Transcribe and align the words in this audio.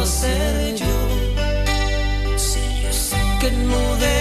puedo 0.00 0.02
hacer 0.02 0.76
yo? 0.76 0.86
Que 3.40 3.50
no 3.50 3.96
debo 3.96 4.19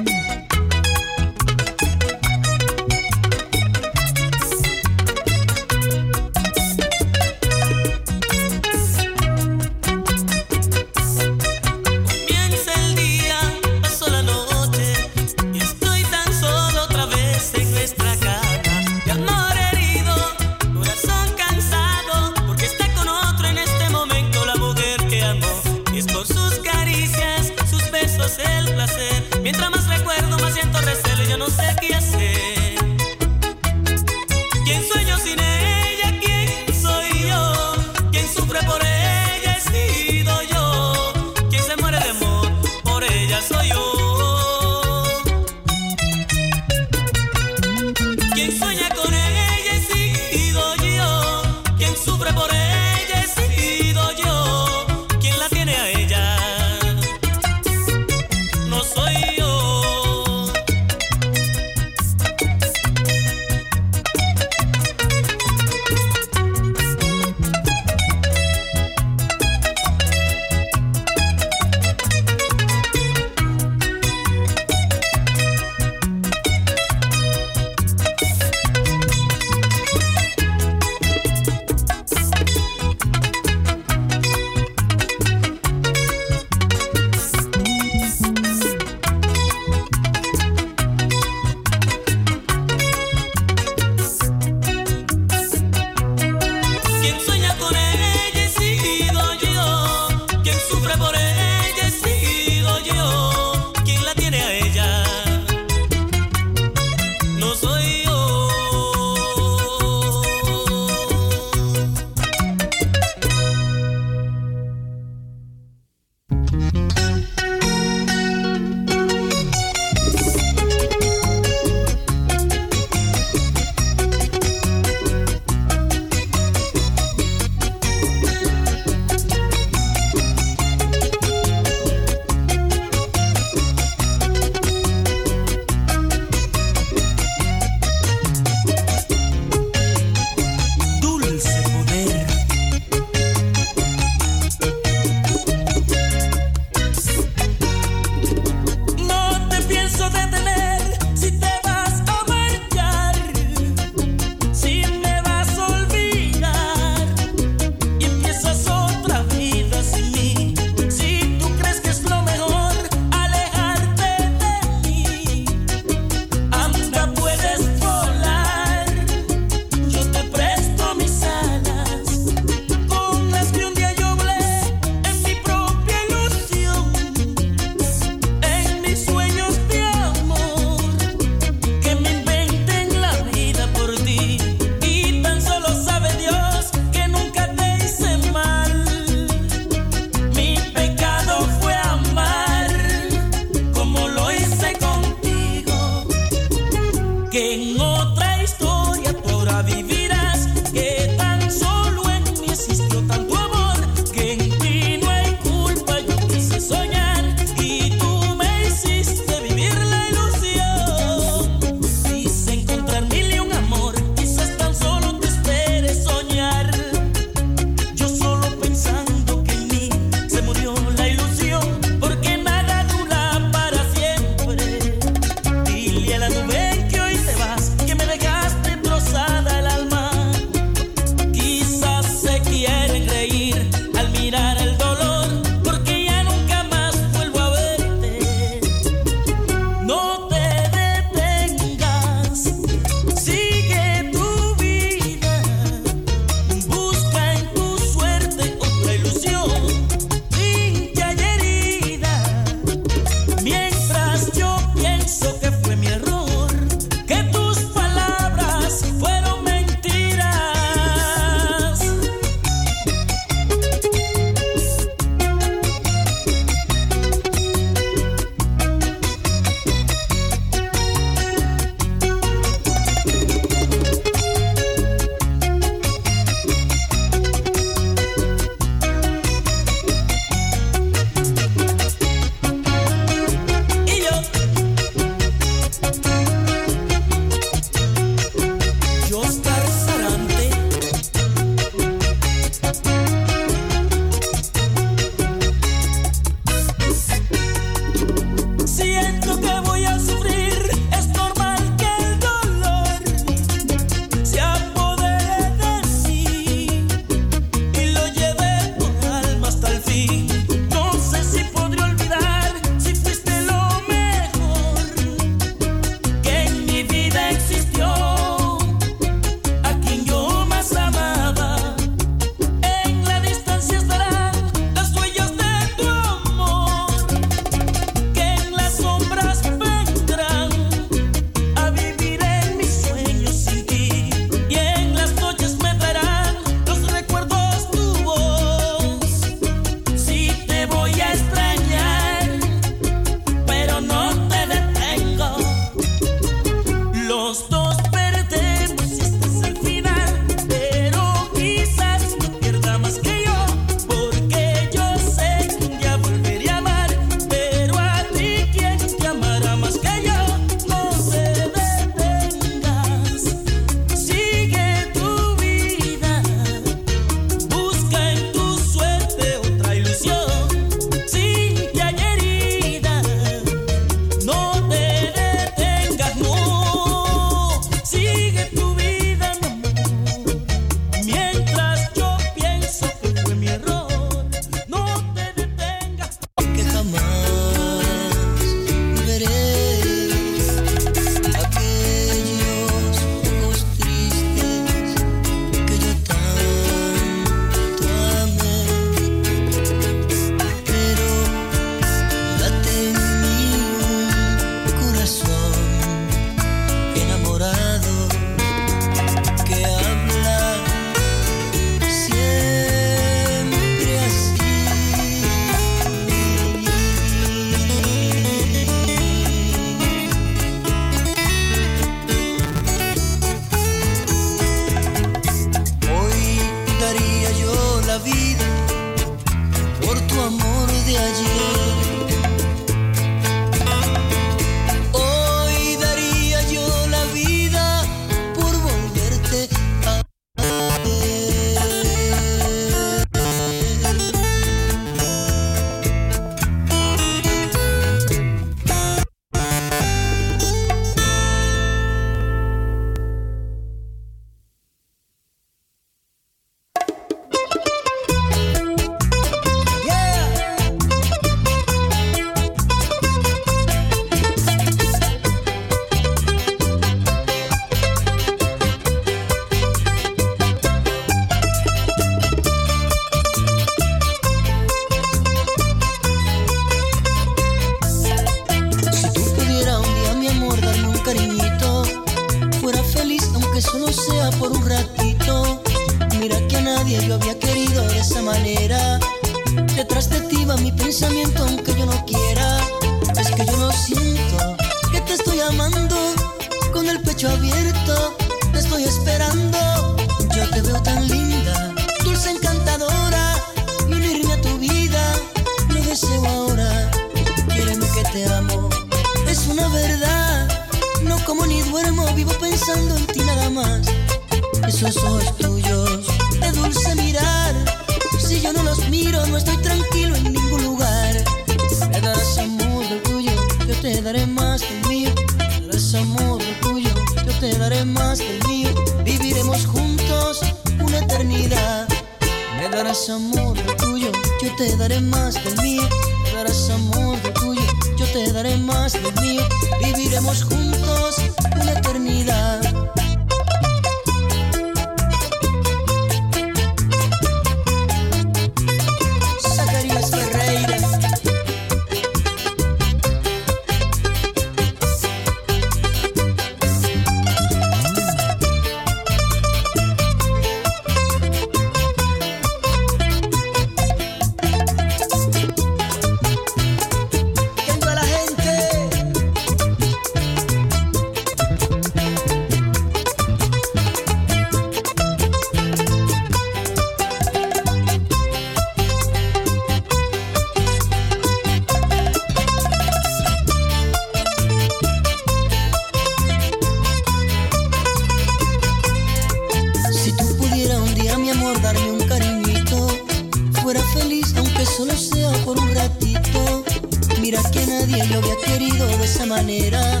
nadie 597.96 598.12
yo 598.12 598.18
había 598.18 598.36
querido 598.36 598.86
de 598.86 599.04
esa 599.04 599.26
manera. 599.26 600.00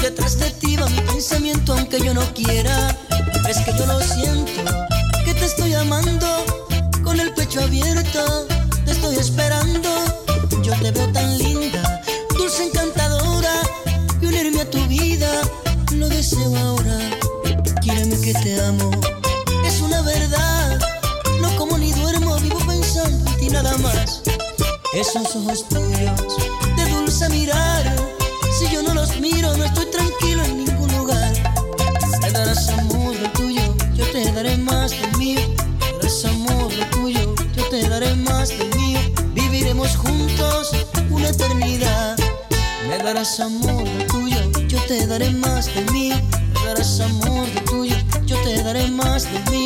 Detrás 0.00 0.38
de 0.38 0.50
ti 0.50 0.76
va 0.76 0.88
mi 0.88 1.00
pensamiento 1.00 1.72
aunque 1.72 2.00
yo 2.00 2.14
no 2.14 2.22
quiera. 2.34 2.96
Es 3.48 3.58
que 3.58 3.72
yo 3.78 3.86
lo 3.86 4.00
siento, 4.00 4.62
que 5.24 5.34
te 5.34 5.44
estoy 5.44 5.74
amando, 5.74 6.26
con 7.04 7.20
el 7.20 7.32
pecho 7.34 7.60
abierto, 7.60 8.46
te 8.84 8.92
estoy 8.92 9.16
esperando. 9.16 9.88
Yo 10.62 10.72
te 10.80 10.90
veo 10.90 11.12
tan 11.12 11.38
linda, 11.38 12.02
dulce 12.36 12.66
encantadora, 12.66 13.54
y 14.20 14.26
unirme 14.26 14.62
a 14.62 14.70
tu 14.70 14.84
vida 14.86 15.30
lo 15.92 16.08
deseo 16.08 16.56
ahora. 16.56 16.98
Quíreme 17.80 18.20
que 18.20 18.32
te 18.34 18.60
amo, 18.62 18.90
es 19.64 19.80
una 19.80 20.02
verdad. 20.02 20.80
No 21.40 21.54
como 21.56 21.78
ni 21.78 21.92
duermo, 21.92 22.36
vivo 22.36 22.58
pensando 22.66 23.30
en 23.30 23.36
ti 23.38 23.48
nada 23.48 23.76
más. 23.78 24.22
Esos 24.94 25.36
ojos 25.36 25.68
tuyos 25.68 26.61
darás 43.22 43.38
amor 43.38 43.84
de 43.84 44.04
tuyo, 44.06 44.66
yo 44.66 44.78
te 44.88 45.06
daré 45.06 45.30
más 45.30 45.72
de 45.72 45.84
mí. 45.92 46.12
Darás 46.66 46.98
amor 46.98 47.46
de 47.54 47.60
tuyo, 47.60 47.94
yo 48.26 48.36
te 48.42 48.60
daré 48.64 48.90
más 48.90 49.32
de 49.32 49.50
mí. 49.52 49.61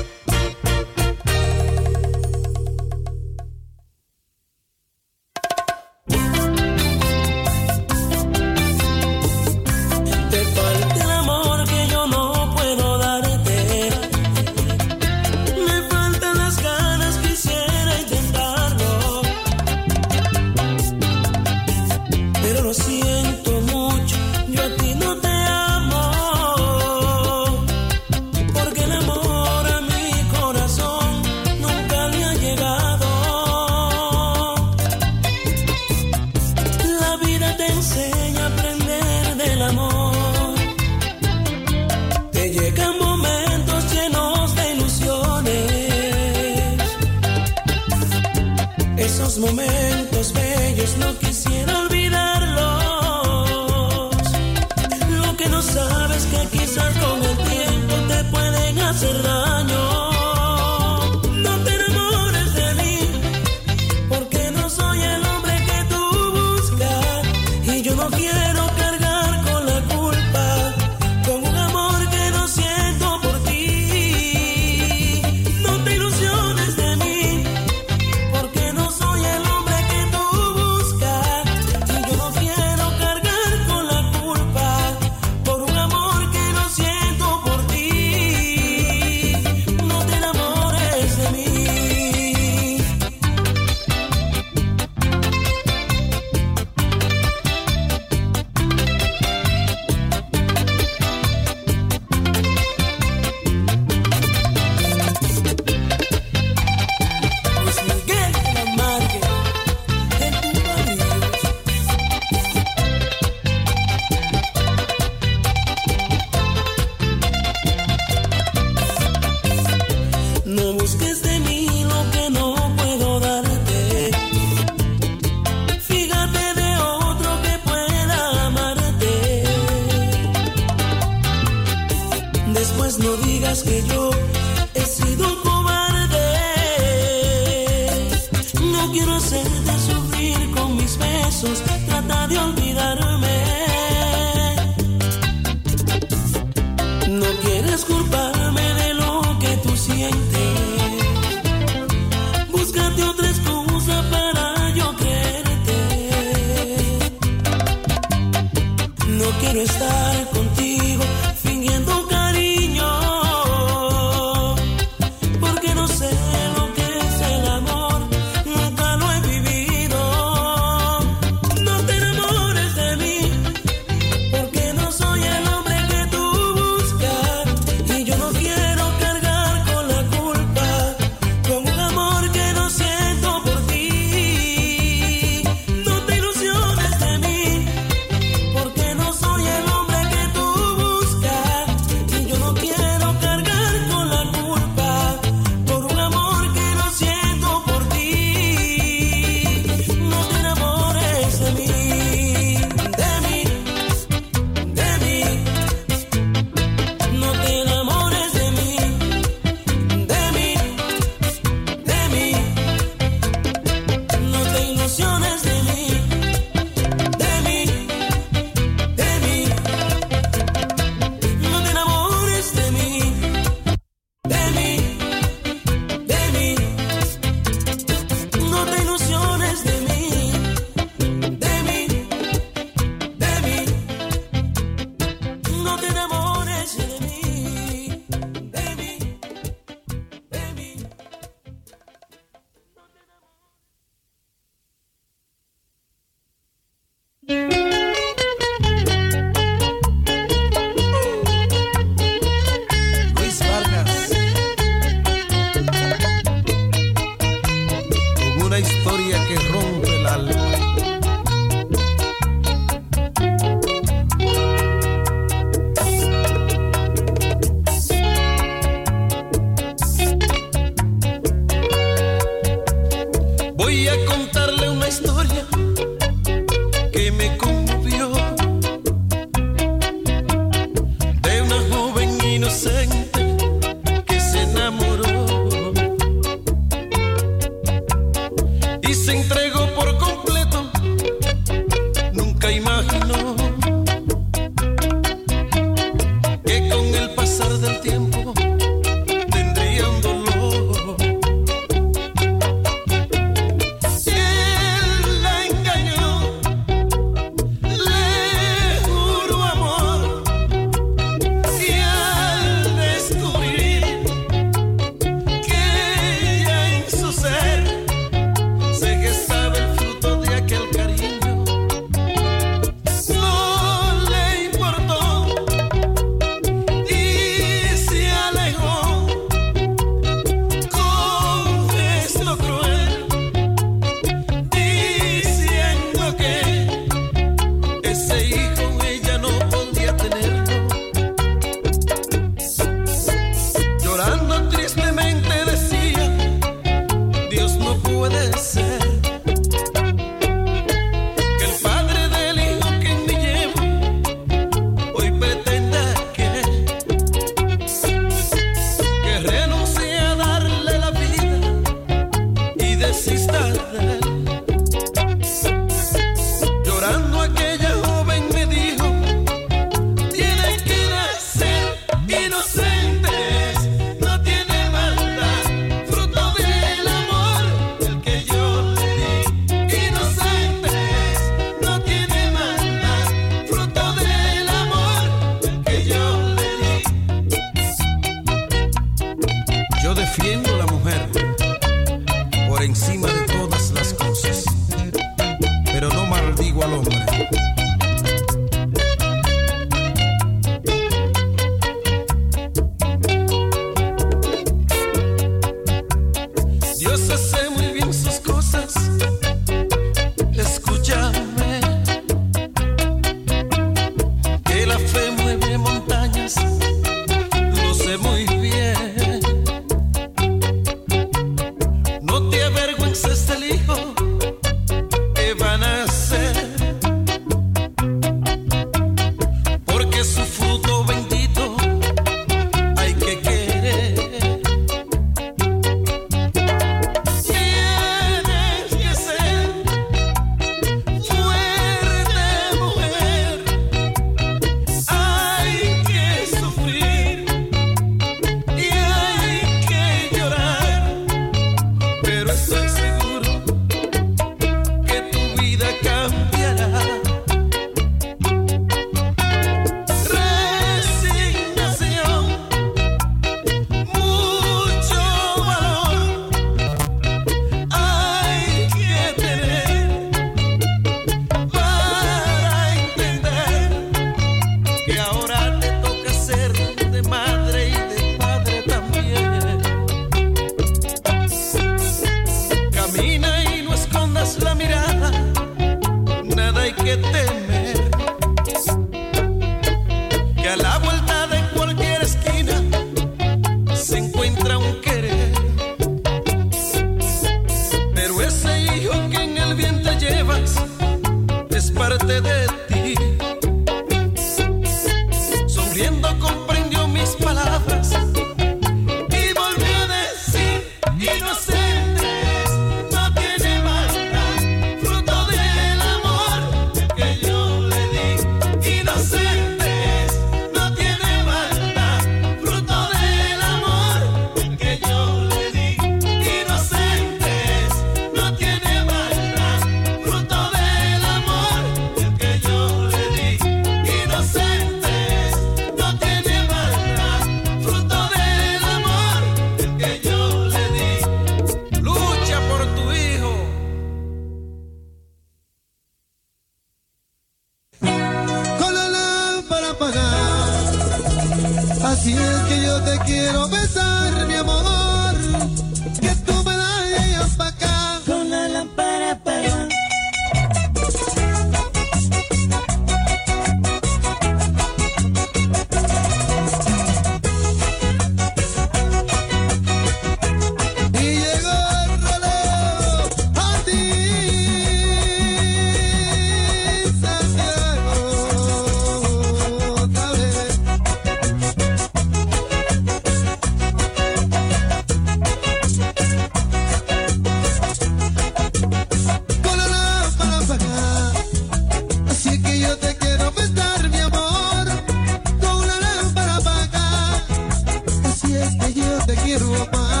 Te 599.51 599.57
quiero 599.57 600.00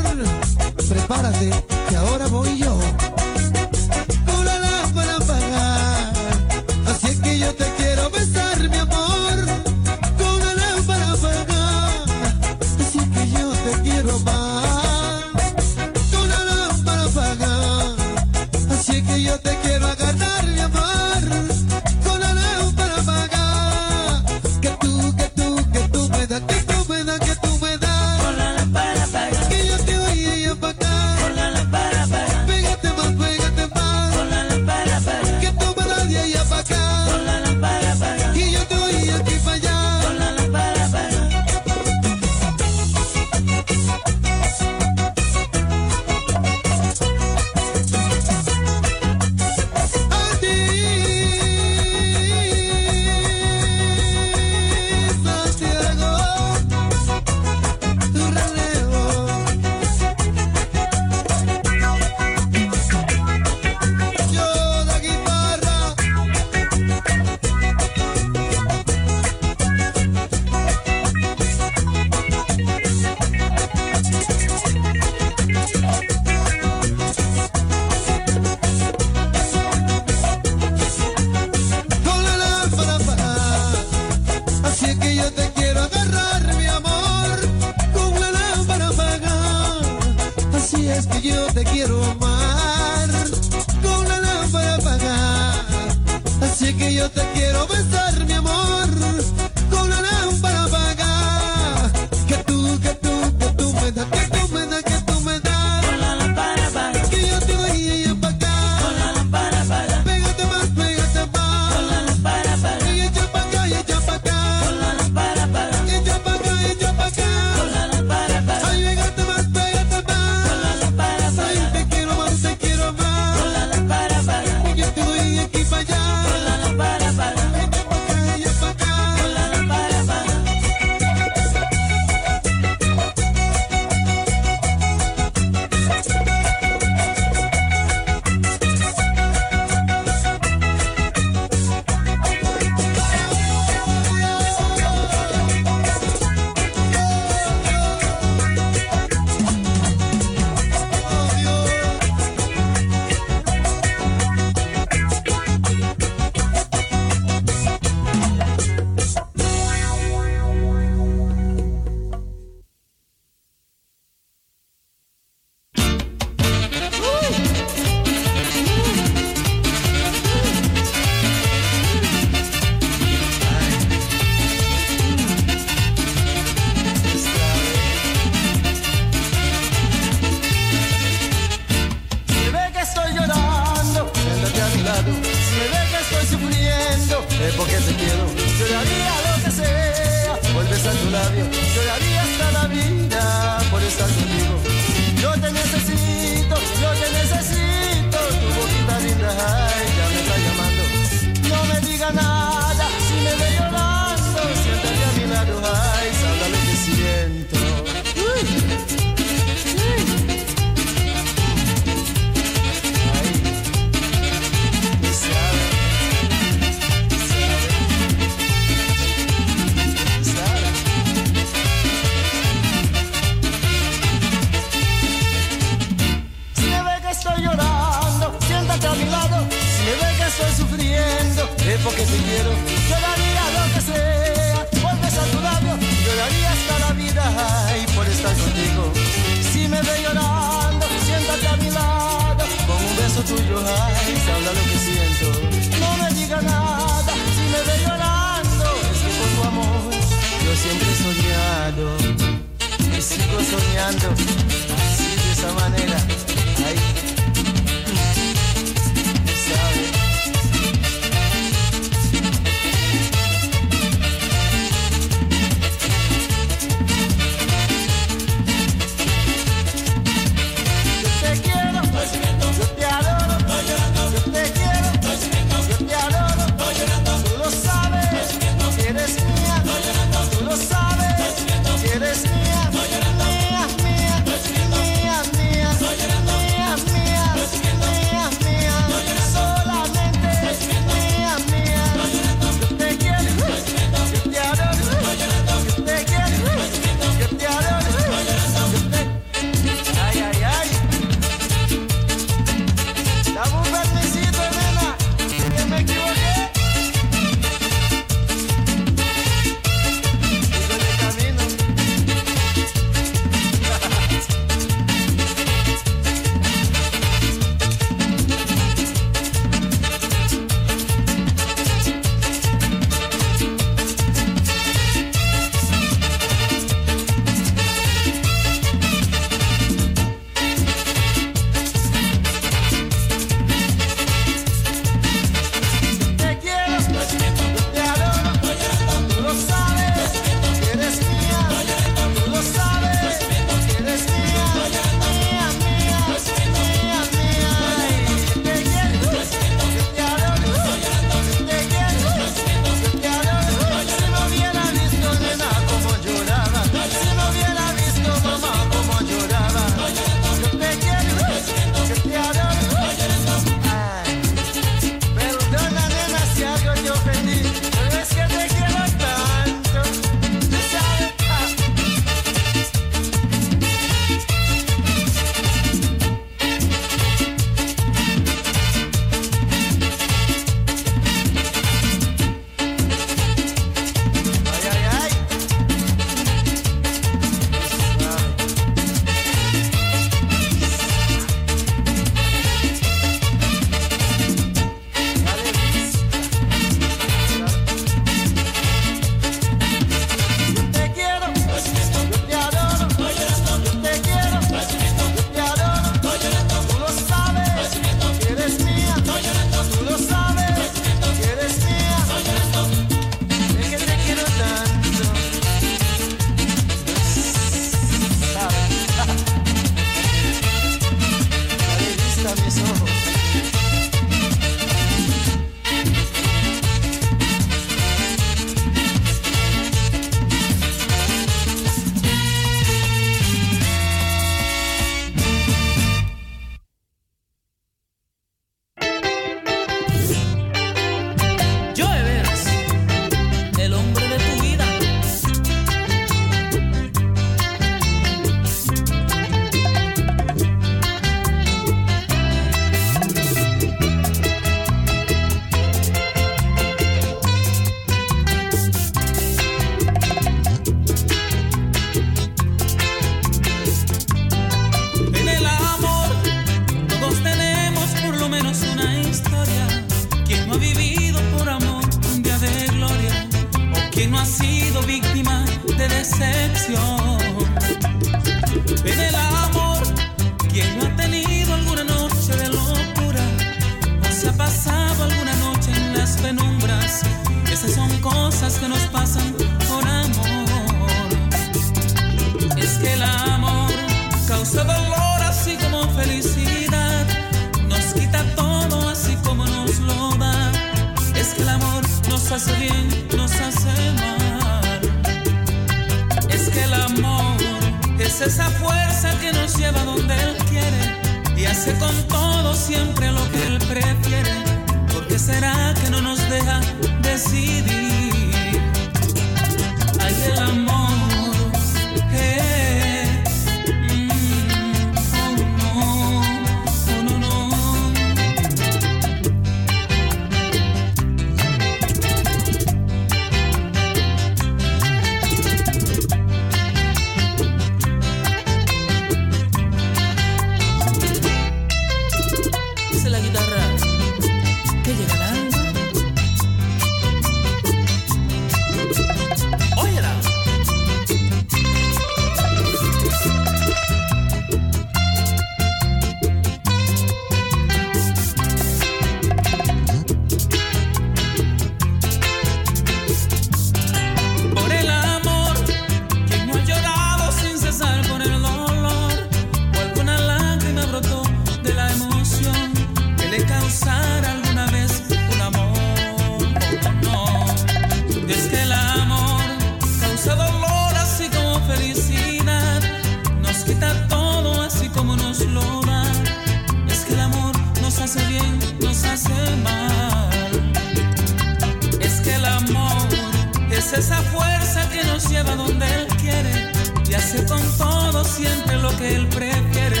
que 599.06 599.14
Él 599.14 599.26
prefiere. 599.28 600.00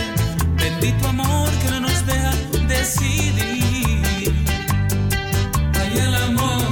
Bendito 0.56 1.08
amor 1.08 1.50
que 1.62 1.70
no 1.70 1.80
nos 1.80 2.06
deja 2.06 2.32
decidir. 2.68 4.34
Ay 5.80 5.98
el 5.98 6.14
amor. 6.14 6.62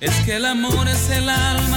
Es 0.00 0.14
que 0.24 0.36
el 0.36 0.44
amor 0.44 0.88
es 0.88 1.10
el 1.10 1.28
alma 1.28 1.75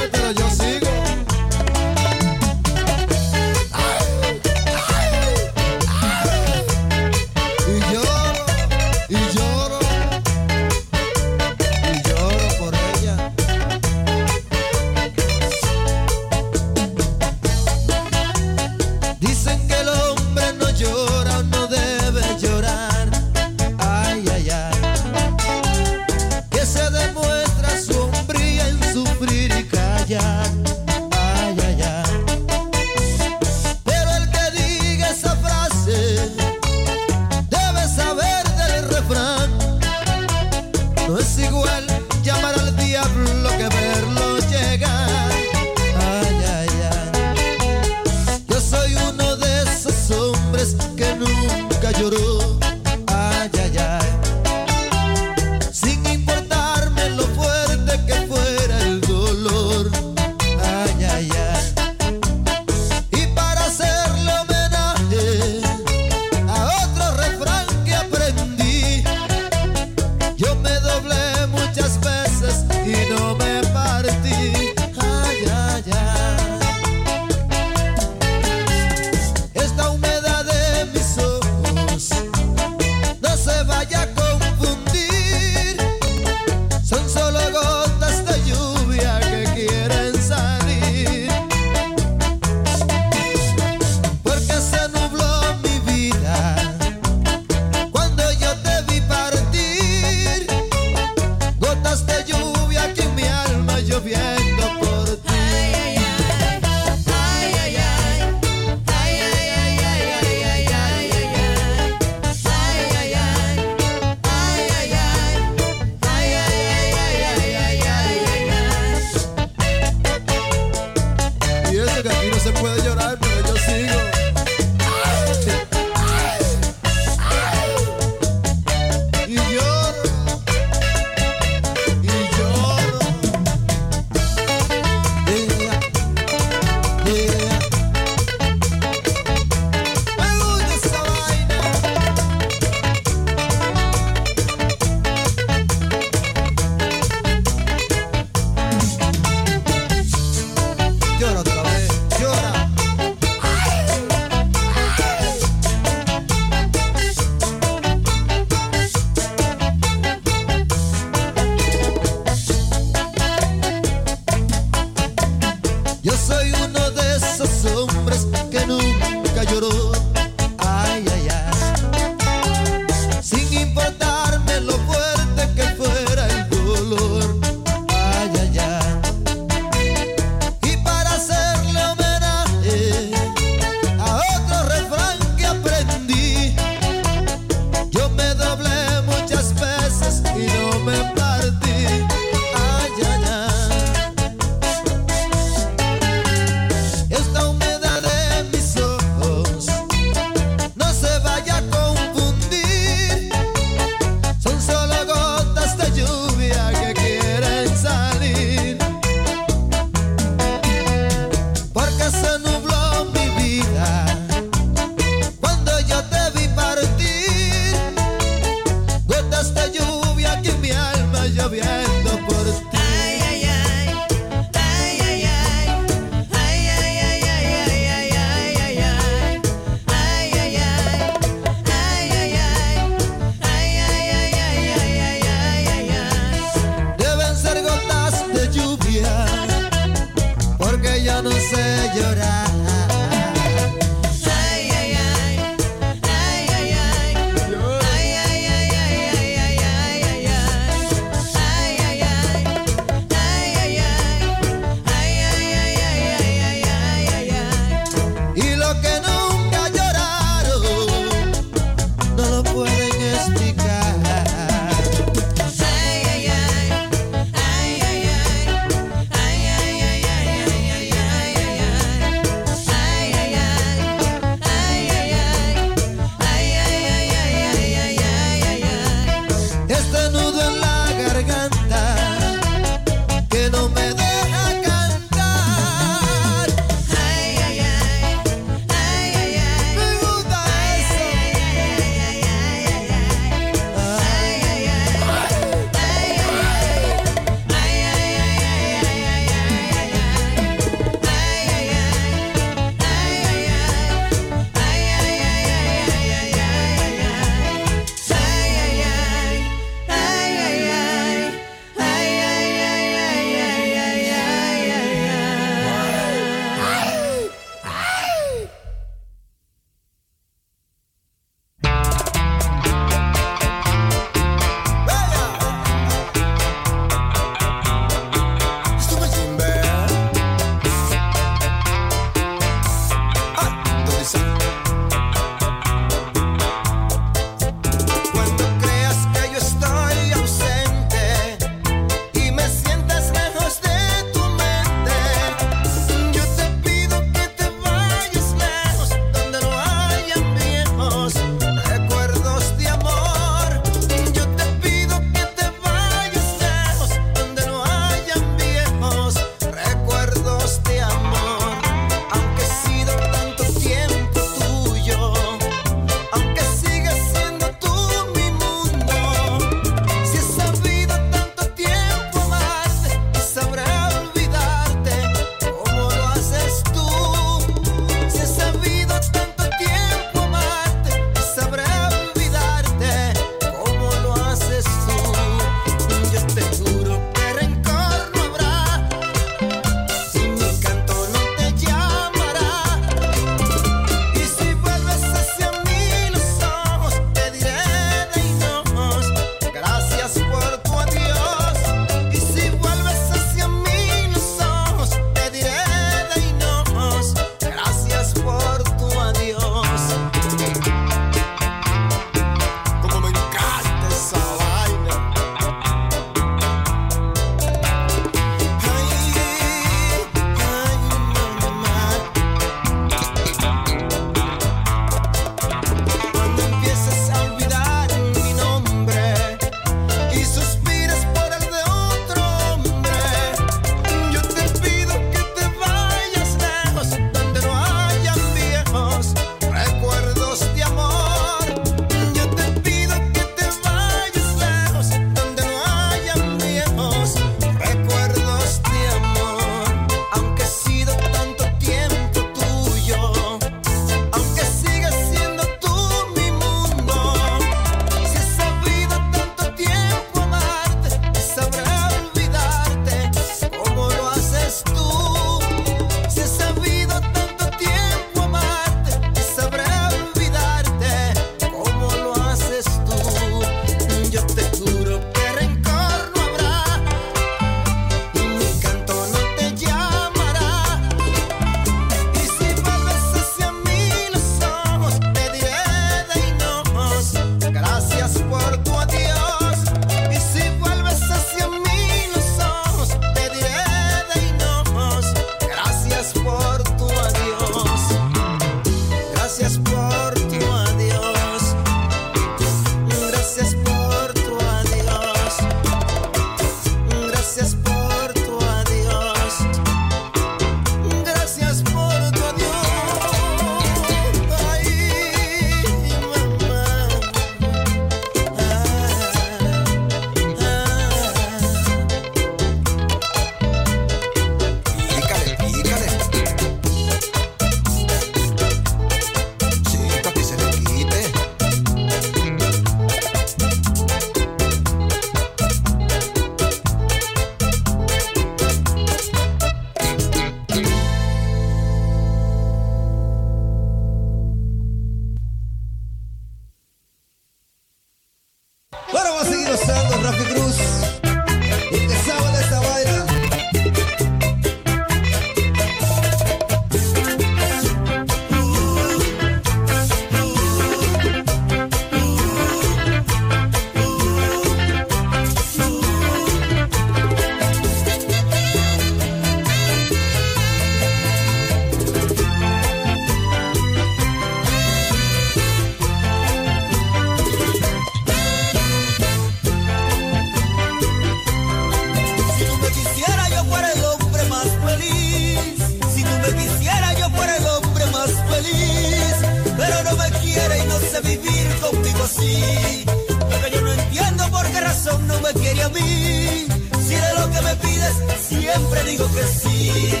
siempre 598.52 598.82
digo 598.84 599.06
que 599.14 599.24
sí. 599.24 600.00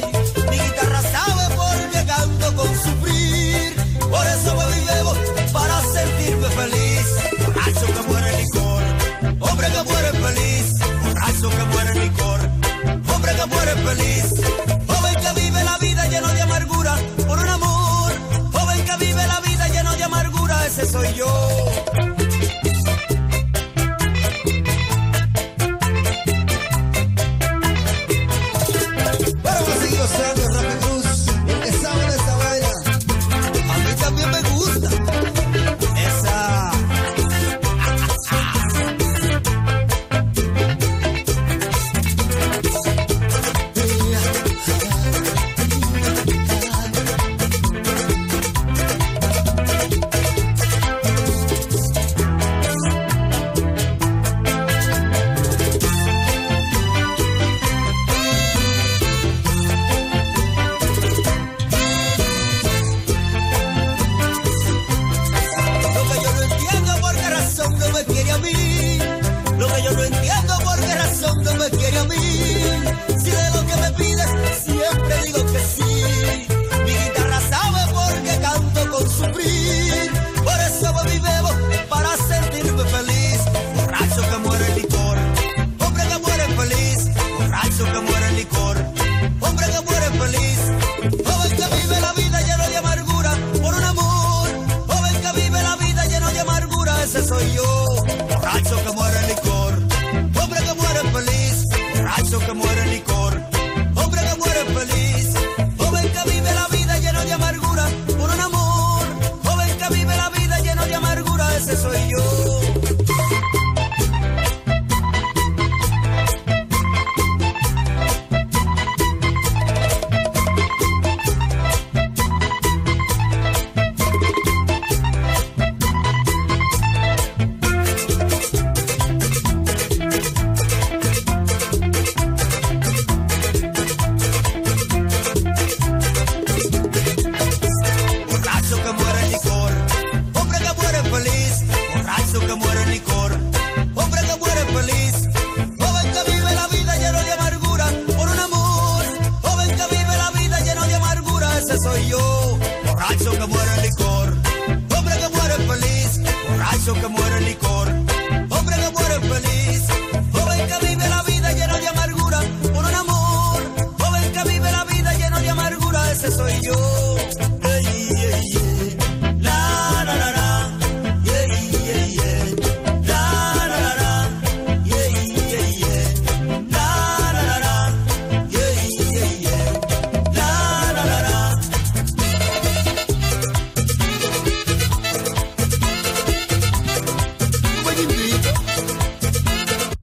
Mi 0.50 0.58
guitarra 0.58 1.02
sabe 1.02 1.54
por 1.56 1.76
qué 1.90 2.04
canto 2.06 2.54
con 2.56 2.68
sufrir. 2.84 3.74
Por 3.98 4.26
eso 4.26 4.56
bebo 4.56 4.74
y 4.80 4.84
bebo 4.90 5.12
para 5.52 5.80
sentirme 5.80 6.48
feliz. 6.60 7.06
Borracho 7.44 7.86
que 7.94 8.02
muere 8.08 8.28
el 8.30 8.44
licor, 8.44 8.82
hombre 9.40 9.66
que 9.74 9.82
muere 9.90 10.10
feliz. 10.24 10.78
Borracho 11.04 11.50
que 11.50 11.64
muere 11.72 11.92
el 11.92 12.00
licor, 12.00 12.40
hombre 13.14 13.34
que 13.38 13.46
muere 13.46 13.72
feliz. 13.88 14.24
Joven 14.88 15.14
que 15.22 15.40
vive 15.40 15.64
la 15.64 15.78
vida 15.78 16.06
lleno 16.08 16.28
de 16.28 16.42
amargura 16.42 16.94
por 17.26 17.38
un 17.38 17.48
amor. 17.48 18.12
Joven 18.52 18.84
que 18.84 18.96
vive 19.06 19.26
la 19.26 19.40
vida 19.40 19.68
lleno 19.68 19.96
de 19.96 20.04
amargura, 20.04 20.66
ese 20.66 20.86
soy 20.86 21.12
yo. 21.14 21.51